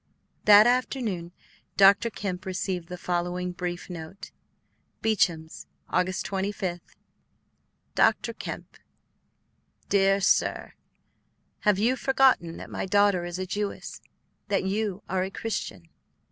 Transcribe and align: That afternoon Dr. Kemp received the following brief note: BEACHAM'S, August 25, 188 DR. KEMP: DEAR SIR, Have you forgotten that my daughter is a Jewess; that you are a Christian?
That 0.45 0.65
afternoon 0.65 1.31
Dr. 1.77 2.09
Kemp 2.09 2.47
received 2.47 2.89
the 2.89 2.97
following 2.97 3.51
brief 3.51 3.87
note: 3.87 4.31
BEACHAM'S, 5.03 5.67
August 5.89 6.25
25, 6.25 6.79
188 7.93 8.21
DR. 8.23 8.33
KEMP: 8.33 8.77
DEAR 9.89 10.19
SIR, 10.19 10.73
Have 11.59 11.77
you 11.77 11.95
forgotten 11.95 12.57
that 12.57 12.71
my 12.71 12.87
daughter 12.87 13.25
is 13.25 13.37
a 13.37 13.45
Jewess; 13.45 14.01
that 14.47 14.63
you 14.63 15.03
are 15.07 15.21
a 15.21 15.29
Christian? 15.29 15.87